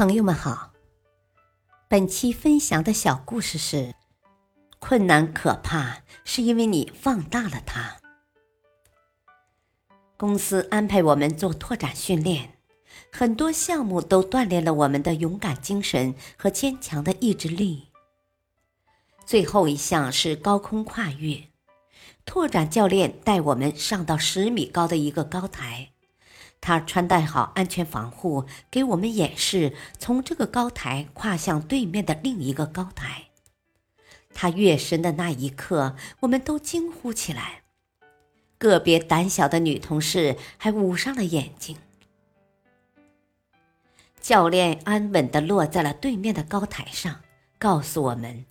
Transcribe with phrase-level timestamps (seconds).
[0.00, 0.72] 朋友们好，
[1.86, 3.94] 本期分享的小故事是：
[4.78, 7.98] 困难可怕，是因为你放大了它。
[10.16, 12.54] 公司安排我们做拓展训练，
[13.12, 17.88] 很多项目都锻炼了我们的勇敢精神和坚强的意志力。
[19.26, 21.48] 最后一项是高空跨越，
[22.24, 25.90] 拓展教练带我们上到十米高的一个高台。
[26.60, 33.28] 他穿戴好安全防护，给我们演示从这个高台跨向对面的另一个高台。
[34.34, 37.62] 他跃身的那一刻，我们都惊呼起来，
[38.58, 41.76] 个别胆小的女同事还捂上了眼睛。
[44.20, 47.22] 教练安稳地落在了对面的高台上，
[47.58, 48.44] 告诉我们：“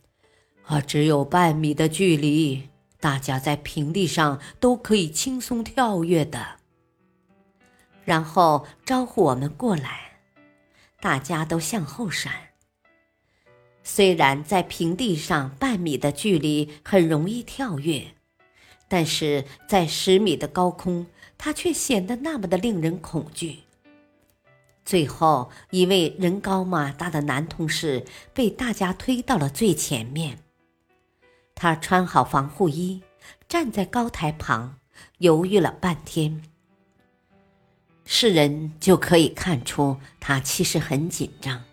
[0.65, 2.69] 啊，只有半米的距离，
[2.99, 6.58] 大家在平地上都可以轻松跳跃的。”
[8.09, 10.13] 然后招呼我们过来，
[10.99, 12.33] 大家都向后闪。
[13.83, 18.15] 虽然在平地上半米的距离很容易跳跃，
[18.87, 21.05] 但是在十米的高空，
[21.37, 23.59] 它却显得那么的令人恐惧。
[24.83, 30.39] 最后一位人高马大的男同事被大家推到了最前面，
[31.53, 33.03] 他穿好防护衣，
[33.47, 34.79] 站在高台旁，
[35.19, 36.41] 犹豫了半天。
[38.11, 41.63] 世人就可以看出他其实很紧张。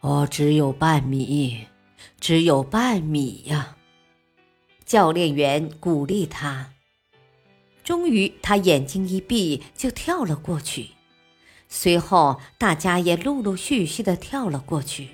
[0.00, 1.66] 哦，只有半米，
[2.18, 3.76] 只有半米呀！
[4.86, 6.72] 教练员鼓励他。
[7.84, 10.92] 终于，他眼睛一闭就跳了过去。
[11.68, 15.10] 随后，大家也陆陆续续的跳了过去。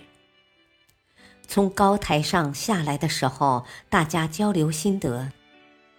[1.49, 5.33] 从高台上下来的时候，大家交流心得，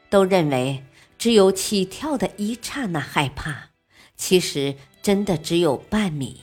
[0.10, 0.86] 都认为
[1.18, 3.71] 只有起跳的一刹那害怕。
[4.22, 6.42] 其实真的只有半米，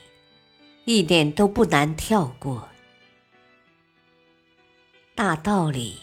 [0.84, 2.68] 一点都不难跳过。
[5.14, 5.94] 大道理，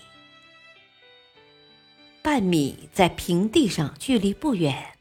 [2.24, 4.94] 半米在平地上距离不远，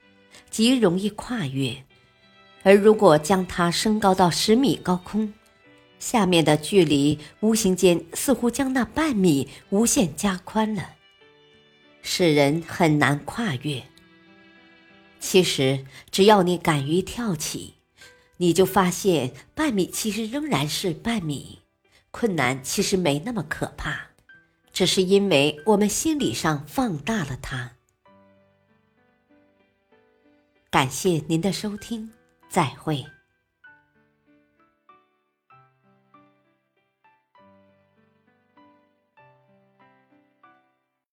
[0.51, 1.85] 极容易跨越；
[2.65, 5.33] 而如果将它升高到十米高空，
[6.01, 10.97] 下面的距离无形间似乎将那半米无限加宽了，
[12.03, 13.81] 使人很难跨越。
[15.27, 17.77] 其实，只要你敢于跳起，
[18.37, 21.61] 你就发现半米其实仍然是半米，
[22.11, 24.11] 困难其实没那么可怕，
[24.71, 27.73] 只是因为我们心理上放大了它。
[30.71, 32.13] 感谢您的收听，
[32.51, 33.14] 再会。